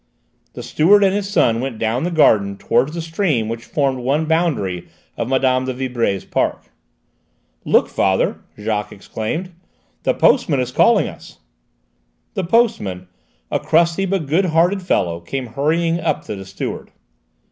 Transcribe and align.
The 0.53 0.63
steward 0.63 1.03
and 1.03 1.13
his 1.13 1.29
son 1.29 1.59
went 1.61 1.77
down 1.77 2.05
the 2.05 2.09
garden 2.09 2.57
towards 2.57 2.95
the 2.95 3.03
stream 3.03 3.47
which 3.47 3.65
formed 3.65 3.99
one 3.99 4.25
boundary 4.25 4.87
of 5.15 5.27
Mme. 5.27 5.63
de 5.63 5.73
Vibray's 5.75 6.25
park. 6.25 6.71
"Look, 7.65 7.87
father," 7.87 8.39
Jacques 8.59 8.91
exclaimed, 8.91 9.51
"the 10.01 10.15
postman 10.15 10.59
is 10.59 10.71
calling 10.71 11.07
us." 11.07 11.37
The 12.33 12.43
postman, 12.43 13.09
a 13.51 13.59
crusty 13.59 14.07
but 14.07 14.25
good 14.25 14.45
hearted 14.45 14.81
fellow, 14.81 15.19
came 15.19 15.45
hurrying 15.45 15.99
up 15.99 16.23
to 16.23 16.35
the 16.35 16.45
steward. 16.45 16.89